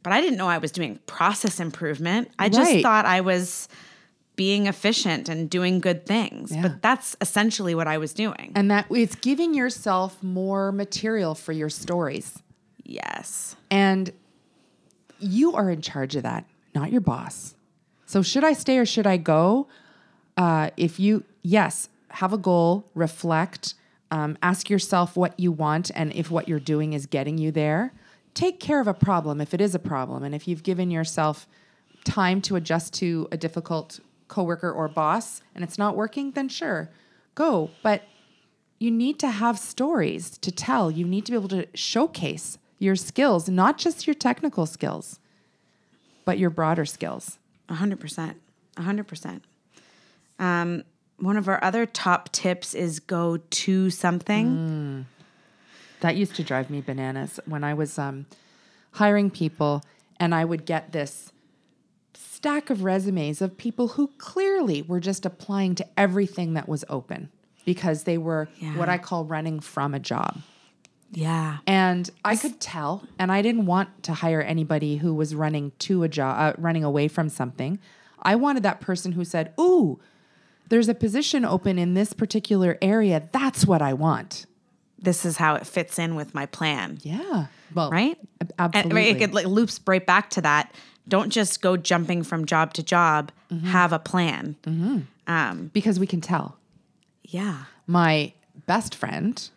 [0.02, 2.30] but I didn't know I was doing process improvement.
[2.38, 3.68] I just thought I was
[4.36, 6.52] being efficient and doing good things.
[6.52, 6.62] Yeah.
[6.62, 8.52] But that's essentially what I was doing.
[8.54, 12.38] And that it's giving yourself more material for your stories.
[12.84, 13.56] yes.
[13.70, 14.12] And
[15.18, 17.56] you are in charge of that, not your boss.
[18.06, 19.66] So should I stay or should I go?
[20.36, 23.74] Uh, if you, yes, have a goal, reflect,
[24.12, 27.92] um, ask yourself what you want, and if what you're doing is getting you there.
[28.34, 31.48] Take care of a problem if it is a problem, and if you've given yourself
[32.04, 36.90] time to adjust to a difficult coworker or boss and it's not working, then sure,
[37.34, 37.70] go.
[37.82, 38.02] But
[38.78, 40.90] you need to have stories to tell.
[40.90, 45.18] You need to be able to showcase your skills, not just your technical skills,
[46.24, 47.38] but your broader skills.
[47.68, 48.40] A hundred percent.
[48.76, 49.44] A hundred percent.
[50.38, 50.84] Um,
[51.18, 55.06] one of our other top tips is go to something.
[56.00, 58.26] That used to drive me bananas when I was um,
[58.92, 59.82] hiring people,
[60.20, 61.32] and I would get this
[62.14, 67.30] stack of resumes of people who clearly were just applying to everything that was open
[67.64, 68.76] because they were Yeah.
[68.76, 70.38] what I call running from a job.
[71.10, 71.58] Yeah.
[71.66, 76.02] And I could tell, and I didn't want to hire anybody who was running to
[76.02, 77.78] a job, uh, running away from something.
[78.22, 79.98] I wanted that person who said, Ooh,
[80.68, 83.28] there's a position open in this particular area.
[83.32, 84.44] That's what I want.
[85.00, 86.98] This is how it fits in with my plan.
[87.02, 87.46] Yeah.
[87.74, 88.18] Well, Right?
[88.40, 88.94] ab- And Absolutely.
[89.12, 90.74] right, it like loops right back to that.
[91.06, 93.30] Don't just go jumping from job to job.
[93.64, 94.56] Have a plan.
[95.72, 96.56] because we can tell.
[97.24, 97.64] Yeah.
[97.86, 98.32] My
[98.66, 99.48] best friend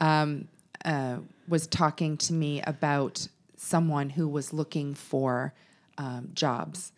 [0.00, 0.46] um,
[0.84, 1.16] uh,
[1.48, 5.54] was talking to me about someone who was looking for
[5.98, 6.92] um, jobs,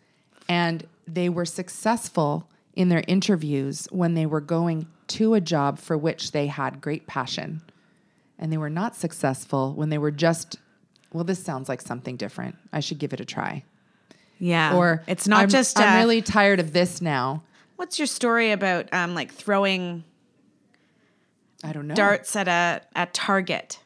[0.47, 5.97] and they were successful in their interviews when they were going to a job for
[5.97, 7.61] which they had great passion,
[8.37, 10.57] and they were not successful when they were just.
[11.11, 12.55] Well, this sounds like something different.
[12.71, 13.63] I should give it a try.
[14.39, 14.75] Yeah.
[14.75, 17.43] Or it's not I'm, just I'm uh, really tired of this now.
[17.75, 20.03] What's your story about um like throwing
[21.63, 21.95] I don't know.
[21.95, 23.79] darts at a at target?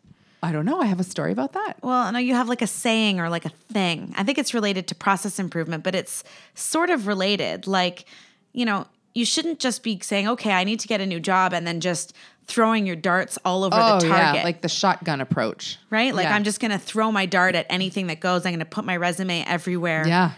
[0.44, 0.82] I don't know.
[0.82, 1.78] I have a story about that.
[1.82, 4.14] Well, no, you have like a saying or like a thing.
[4.18, 7.66] I think it's related to process improvement, but it's sort of related.
[7.66, 8.04] Like,
[8.52, 11.54] you know, you shouldn't just be saying, "Okay, I need to get a new job,"
[11.54, 12.14] and then just
[12.46, 14.12] throwing your darts all over the target.
[14.12, 15.78] Oh, yeah, like the shotgun approach.
[15.90, 16.14] right?
[16.14, 16.36] Like Yeah.
[16.36, 18.46] I'm just going to throw my dart at anything that goes.
[18.46, 20.06] I'm going to put my resume everywhere.
[20.06, 20.32] Yeah.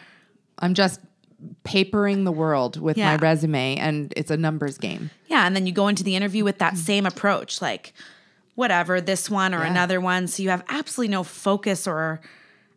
[0.60, 1.00] I'm just
[1.64, 5.10] papering the world with my resume and it's a numbers game.
[5.28, 7.94] Yeah, and then you go into the interview with that same approach, like
[8.54, 9.72] whatever, this one or Yeah.
[9.72, 10.28] another one.
[10.28, 12.22] So you have absolutely no focus or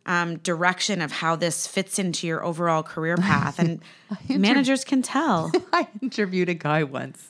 [0.09, 3.79] um, direction of how this fits into your overall career path, and
[4.27, 5.51] managers can tell.
[5.73, 7.29] I interviewed a guy once.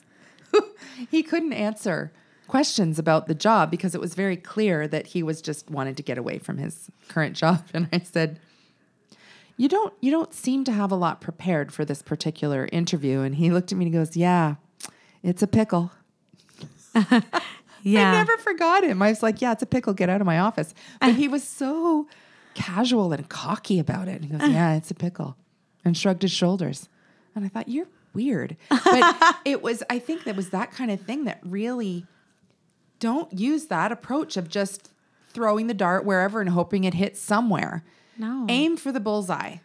[1.10, 2.10] he couldn't answer
[2.48, 6.02] questions about the job because it was very clear that he was just wanted to
[6.02, 8.40] get away from his current job and I said
[9.56, 13.36] you don't you don't seem to have a lot prepared for this particular interview and
[13.36, 14.56] he looked at me and he goes yeah
[15.22, 15.92] it's a pickle
[17.82, 19.00] Yeah, I never forgot him.
[19.00, 19.94] I was like, yeah, it's a pickle.
[19.94, 20.74] Get out of my office.
[21.00, 22.06] But he was so
[22.54, 24.22] casual and cocky about it.
[24.22, 24.46] And he goes, ah.
[24.46, 25.36] yeah, it's a pickle.
[25.84, 26.88] And shrugged his shoulders.
[27.34, 28.56] And I thought, you're weird.
[28.68, 32.06] But it was, I think that was that kind of thing that really
[32.98, 34.90] don't use that approach of just
[35.30, 37.84] throwing the dart wherever and hoping it hits somewhere.
[38.18, 38.46] No.
[38.48, 39.56] Aim for the bullseye.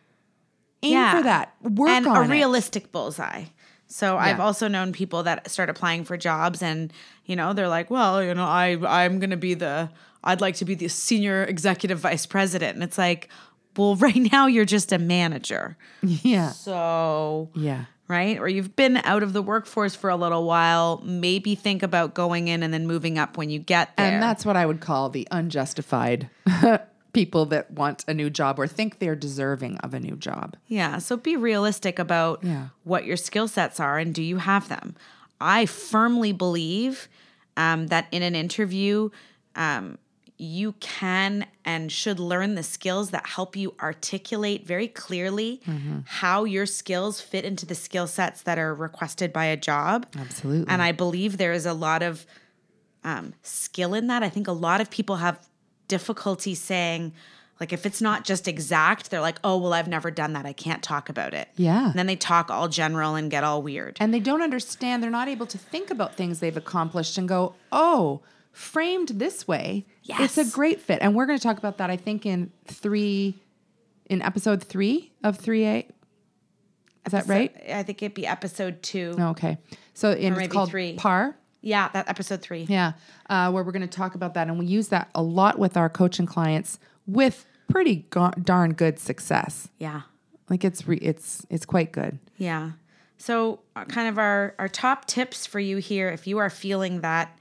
[0.83, 1.17] Aim yeah.
[1.17, 1.55] for that.
[1.61, 2.29] Work and on a it.
[2.29, 3.45] realistic bullseye.
[3.87, 6.91] So I've also known people that start applying for jobs, and
[7.25, 9.89] you know they're like, "Well, you know, I I'm going to be the
[10.25, 13.29] I'd like to be the senior executive vice president," and it's like,
[13.77, 16.49] well, right now you're just a manager, Yeah.
[16.51, 17.85] so Yeah.
[18.07, 18.39] right?
[18.39, 21.01] Or you've been out of the workforce for a little while.
[21.03, 24.13] Maybe think about going in and then moving up when you get there.
[24.13, 26.29] And that's what I would call the unjustified
[27.13, 30.55] people that want a new job or think they're deserving of a new job.
[30.67, 30.97] Yeah.
[30.99, 32.67] So be realistic about Yeah.
[32.83, 34.95] what your skill sets are and do you have them?
[35.41, 37.07] I firmly believe
[37.57, 39.09] um, that in an interview,
[39.55, 39.97] um,
[40.37, 45.61] you can and should learn the skills that help you articulate very clearly
[46.05, 50.05] how your skills fit into the skill sets that are requested by a job.
[50.17, 50.71] Absolutely.
[50.71, 52.25] And I believe there is a lot of
[53.03, 54.23] um, skill in that.
[54.23, 55.39] I think a lot of people have
[55.87, 57.13] difficulty saying,
[57.59, 60.45] like, if it's not just exact, they're like, oh, well, I've never done that.
[60.45, 61.47] I can't talk about it.
[61.55, 61.85] Yeah.
[61.85, 63.95] And then they talk all general and get all weird.
[64.01, 67.55] and they don't understand, they're not able to think about things they've accomplished and go,
[67.71, 68.19] oh,
[68.51, 70.99] framed this way, it's a great fit.
[71.01, 73.35] And we're going to talk about that, I think, in three,
[74.09, 75.87] in episode three of 3A.
[77.05, 77.55] Is that right?
[77.71, 79.13] I think it'd be episode two.
[79.17, 79.57] No, okay.
[79.93, 80.95] So in, it's called three.
[80.95, 81.35] PAR.
[81.61, 82.63] Yeah, that episode three.
[82.63, 82.93] Yeah,
[83.29, 85.77] uh, where we're going to talk about that, and we use that a lot with
[85.77, 89.69] our coaching clients with pretty ga- darn good success.
[89.79, 90.01] Yeah.
[90.49, 92.19] Like it's re- it's it's quite good.
[92.37, 92.71] Yeah.
[93.17, 97.01] So, uh, kind of our our top tips for you here, if you are feeling
[97.01, 97.37] that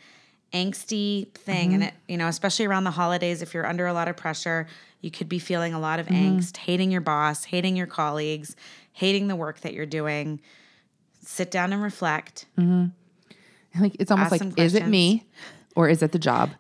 [0.55, 1.89] angsty thing, and mm-hmm.
[1.89, 4.67] it, you know, especially around the holidays, if you're under a lot of pressure,
[5.01, 6.39] you could be feeling a lot of mm-hmm.
[6.39, 8.57] angst, hating your boss, hating your colleagues,
[8.93, 10.41] hating the work that you're doing.
[11.21, 12.47] Sit down and reflect.
[12.59, 12.87] mm-hmm.
[13.83, 15.27] Like it's almost Ask like, is it me
[15.75, 16.51] or is it the job?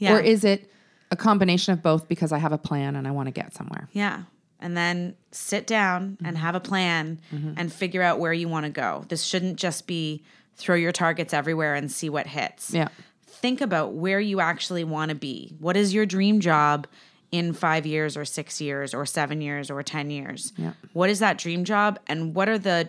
[0.00, 0.14] Yeah.
[0.14, 0.68] Or is it
[1.12, 3.88] a combination of both because I have a plan and I want to get somewhere?
[3.92, 4.24] Yeah.
[4.58, 6.44] And then sit down and mm-hmm.
[6.44, 7.20] have a plan
[7.56, 9.04] and figure out where you want to go.
[9.08, 10.24] This shouldn't just be
[10.56, 12.72] throw your targets everywhere and see what hits.
[12.72, 12.88] Yeah.
[13.36, 15.54] Think about where you actually want to be.
[15.58, 16.86] What is your dream job
[17.30, 20.52] in five years or six years or seven years or 10 years?
[20.56, 20.72] Yeah.
[20.92, 21.98] What is that dream job?
[22.06, 22.88] And what are the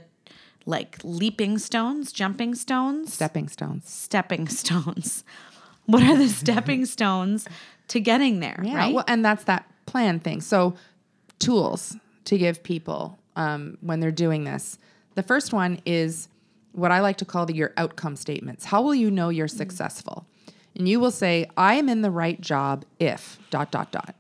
[0.66, 3.14] like leaping stones, jumping stones?
[3.14, 3.90] Stepping stones.
[3.90, 5.24] stepping stones.
[5.86, 7.48] What are the stepping stones
[7.90, 8.62] to getting there?
[8.64, 8.76] Yeah.
[8.76, 8.94] right?
[8.94, 10.42] Well, and that's that plan thing.
[10.42, 10.76] So,
[11.40, 14.78] tools to give people um, when they're doing this.
[15.16, 16.28] The first one is
[16.72, 18.66] what I like to call the, your outcome statements.
[18.66, 20.28] How will you know you're successful?
[20.76, 24.16] And you will say, I am in the right job if dot, dot, dot.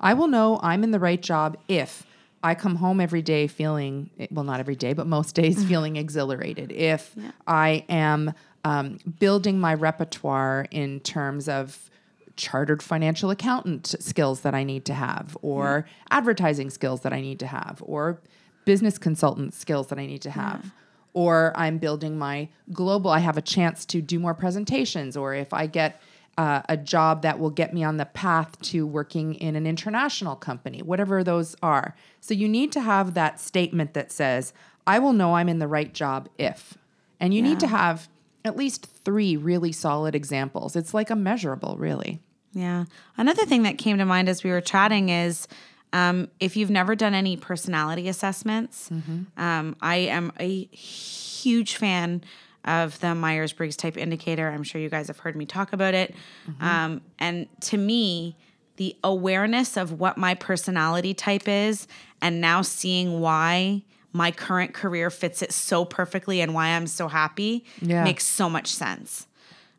[0.00, 2.04] I will know I'm in the right job if
[2.42, 6.72] I come home every day feeling, well, not every day, but most days feeling exhilarated.
[6.72, 7.14] If
[7.46, 11.90] I am um, building my repertoire in terms of
[12.36, 17.38] chartered financial accountant skills that I need to have, or advertising skills that I need
[17.38, 18.20] to have, or
[18.64, 20.72] business consultant skills that I need to have.
[21.14, 25.54] Or I'm building my global, I have a chance to do more presentations, or if
[25.54, 26.02] I get
[26.36, 30.34] uh, a job that will get me on the path to working in an international
[30.34, 31.94] company, whatever those are.
[32.20, 34.52] So you need to have that statement that says,
[34.86, 36.76] I will know I'm in the right job if.
[37.20, 38.08] And you need to have
[38.44, 40.76] at least three really solid examples.
[40.76, 42.20] It's like a measurable, really.
[42.52, 42.84] Yeah.
[43.16, 45.48] Another thing that came to mind as we were chatting is
[45.94, 48.90] um, if you've never done any personality assessments,
[49.36, 52.24] um, I am a huge fan
[52.64, 54.48] of the Myers Briggs type indicator.
[54.48, 56.14] I'm sure you guys have heard me talk about it.
[56.60, 58.36] Um, and to me,
[58.76, 61.86] the awareness of what my personality type is
[62.20, 67.06] and now seeing why my current career fits it so perfectly and why I'm so
[67.06, 68.02] happy Yeah.
[68.02, 69.28] makes so much sense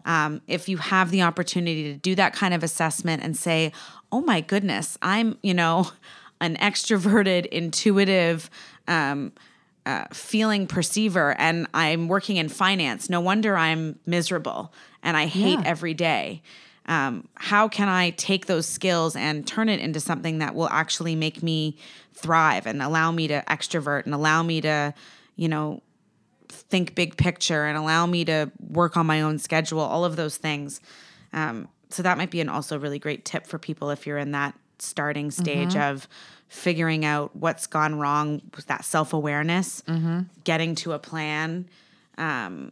[0.05, 3.71] um, if you have the opportunity to do that kind of assessment and say,
[4.11, 5.91] oh my goodness, I'm, you know,
[6.41, 8.49] an extroverted, intuitive,
[8.87, 9.33] um,
[9.85, 13.09] uh, feeling perceiver, and I'm working in finance.
[13.09, 15.61] No wonder I'm miserable and I hate Yeah.
[15.65, 16.41] every day.
[16.87, 21.15] Um, how can I take those skills and turn it into something that will actually
[21.15, 21.77] make me
[22.13, 24.93] thrive and allow me to extrovert and allow me to,
[25.35, 25.81] you know,
[26.49, 30.37] think big picture and allow me to work on my own schedule, all of those
[30.37, 30.81] things.
[31.33, 34.31] Um, so that might be an also really great tip for people if you're in
[34.31, 36.07] that starting stage of
[36.47, 39.81] figuring out what's gone wrong with that self awareness,
[40.43, 41.67] getting to a plan.
[42.17, 42.71] Um,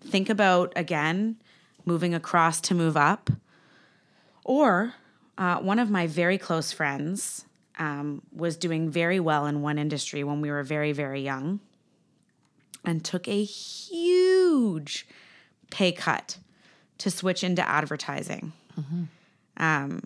[0.00, 1.36] think about again
[1.84, 3.30] moving across to move up.
[4.44, 4.94] Or
[5.38, 7.44] uh, one of my very close friends
[7.78, 11.60] um, was doing very well in one industry when we were very, very young
[12.86, 15.06] and took a huge
[15.70, 16.38] pay cut
[16.98, 18.52] to switch into advertising.
[19.58, 20.02] Um,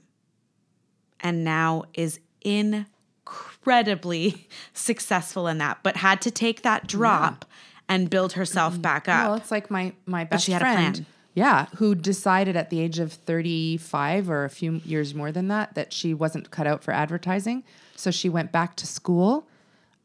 [1.21, 7.45] and now is incredibly successful in that, but had to take that drop
[7.89, 9.27] and build herself back up.
[9.27, 11.07] Well, it's like my my best she had a friend.
[11.35, 15.75] Yeah, who decided at the age of 35 or a few years more than that
[15.75, 17.63] that she wasn't cut out for advertising.
[17.95, 19.47] So she went back to school,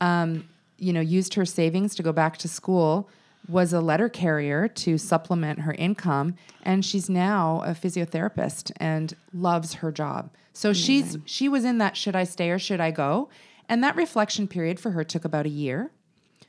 [0.01, 3.09] um, you know, used her savings to go back to school,
[3.47, 9.75] was a letter carrier to supplement her income, and she's now a physiotherapist and loves
[9.75, 10.31] her job.
[10.53, 13.29] So she's she was in that should I stay or should I go?
[13.67, 15.91] And that reflection period for her took about a year.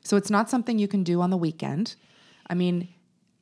[0.03, 1.97] So it's not something you can do on the weekend.
[2.49, 2.89] I mean,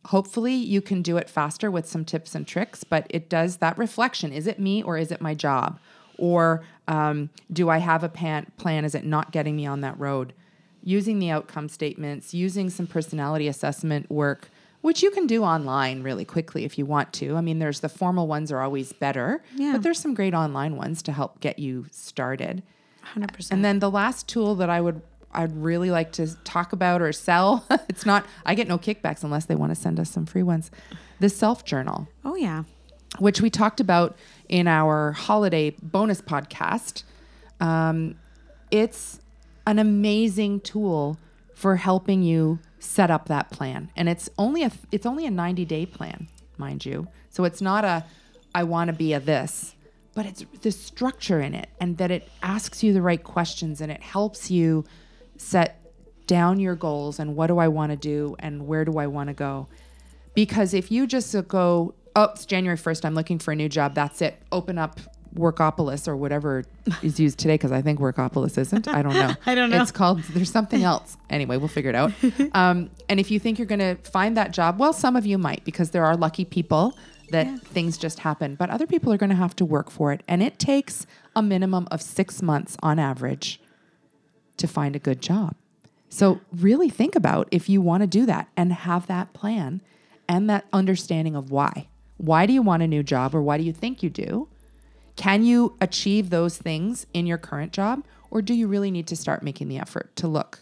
[0.07, 3.77] hopefully you can do it faster with some tips and tricks, but it does that
[3.77, 4.33] reflection.
[4.33, 5.79] Is it me or is it my job?
[6.17, 8.85] Or um, do I have a pan- plan?
[8.85, 10.33] Is it not getting me on that road?
[10.85, 14.51] Using the outcome statements, using some personality assessment work,
[14.83, 17.37] which you can do online really quickly if you want to.
[17.37, 19.73] I mean, there's the formal ones are always better, Yeah.
[19.73, 22.63] but there's some great online ones to help get you started.
[23.15, 23.51] 100%.
[23.51, 25.01] And then the last tool that I would
[25.37, 27.67] I'd really like to talk about or sell.
[27.89, 30.71] it's not I get no kickbacks unless they want to send us some free ones.
[31.19, 32.65] The self journal, oh, yeah.
[33.19, 34.17] which we talked about
[34.49, 37.03] in our holiday bonus podcast.
[37.61, 38.17] Um,
[38.71, 39.21] it's
[39.67, 41.19] an amazing tool
[41.55, 45.65] for helping you set up that plan, and it's only a it's only a ninety
[45.65, 46.29] day plan,
[46.59, 47.09] mind you.
[47.31, 48.05] So it's not a
[48.55, 49.75] I want to be a this,
[50.15, 53.91] but it's the structure in it, and that it asks you the right questions, and
[53.91, 54.85] it helps you
[55.37, 55.81] set
[56.27, 59.29] down your goals and what do I want to do and where do I want
[59.29, 59.69] to go.
[60.35, 63.95] Because if you just go, oh, it's January 1st, I'm looking for a new job,
[63.95, 64.43] that's it.
[64.51, 65.01] Open up
[65.37, 66.65] Workopolis or whatever
[67.03, 68.87] is used today because I think Workopolis isn't.
[68.89, 69.35] I don't know.
[69.47, 69.83] I don't know.
[69.83, 71.17] It's called, there's something else.
[71.29, 72.13] Anyway, we'll figure it out.
[72.55, 75.39] Um, and if you think you're going to find that job, well, some of you
[75.39, 76.97] might because there are lucky people
[77.31, 80.23] that things just happen, but other people are going to have to work for it.
[80.29, 83.61] And it takes a minimum of six months on average
[84.57, 85.57] to find a good job.
[86.09, 89.83] So, really think about if you want to do that and have that plan
[90.29, 91.89] and that understanding of why.
[92.19, 94.49] Why do you want a new job or why do you think you do?
[95.17, 99.17] Can you achieve those things in your current job or do you really need to
[99.17, 100.61] start making the effort to look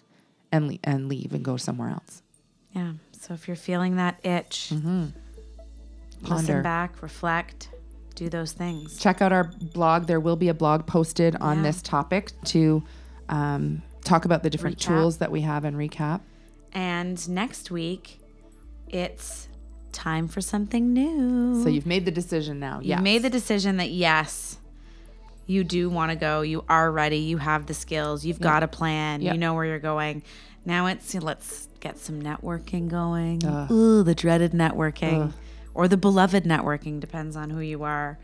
[0.51, 2.23] and, le- and leave and go somewhere else?
[2.73, 2.93] Yeah.
[3.19, 5.15] So if you're feeling that itch, listen
[6.25, 6.63] Ponder.
[6.63, 7.71] back, reflect,
[8.15, 8.99] do those things.
[8.99, 10.07] Check out our blog.
[10.07, 11.63] There will be a blog posted on Yeah.
[11.65, 12.83] this topic to
[13.29, 14.87] um, talk about the different Recap.
[14.87, 16.21] tools that we have and recap.
[16.73, 18.19] And next week,
[18.89, 19.49] it's
[19.93, 21.63] time for something new.
[21.63, 22.81] So you've made the decision now.
[22.81, 23.01] You Yeah.
[23.01, 24.59] made the decision that yes,
[25.47, 26.41] you do want to go.
[26.43, 27.19] You are ready.
[27.19, 28.25] You have the skills.
[28.25, 29.21] You've got a plan.
[29.23, 29.33] Yeah.
[29.33, 30.23] You know where you're going.
[30.65, 33.43] Now it's let's get some networking going.
[33.71, 35.33] Ooh, the dreaded networking
[35.75, 38.19] or the beloved networking depends on who you are.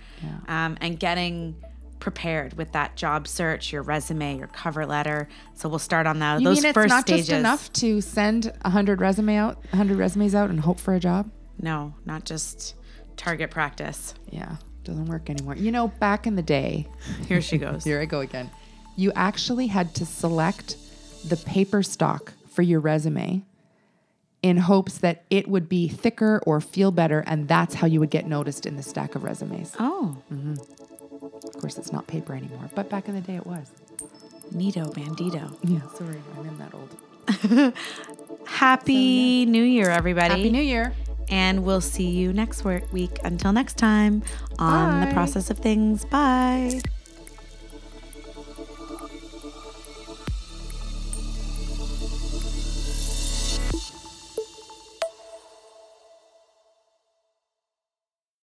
[0.47, 1.57] Um, and getting
[1.99, 5.29] prepared with that job search, your resume, your cover letter.
[5.55, 6.41] So we'll start on that.
[6.41, 7.27] You those mean it's first not stages.
[7.27, 11.29] just enough to send hundred resume out, hundred resumes out, and hope for a job?
[11.61, 12.75] No, not just
[13.17, 14.15] target practice.
[14.31, 15.57] Yeah, doesn't work anymore.
[15.57, 16.87] You know, back in the day,
[17.27, 17.85] Here she goes.
[17.85, 18.51] here I go again.
[18.97, 20.77] You actually had to select
[21.29, 23.43] the paper stock for your resume
[24.43, 28.11] in hopes that it would be thicker or feel better, and that's how you would
[28.11, 29.75] get noticed in the stack of resumes.
[29.79, 30.55] Oh, mm-hmm.
[31.47, 33.71] Of course, it's not paper anymore, but back in the day it was.
[34.53, 35.57] Nito Bandito.
[35.63, 37.75] Yeah, sorry, I'm in that old.
[38.47, 40.29] Happy New Year, everybody.
[40.29, 40.95] Happy New Year.
[41.31, 43.19] And we'll see you next week.
[43.25, 44.23] Until next time
[44.59, 45.07] on Bye.
[45.07, 46.05] the process of things.
[46.07, 46.81] Bye.